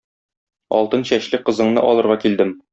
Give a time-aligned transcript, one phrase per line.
[0.77, 2.61] Алтын чәчле кызыңны алырга килдем.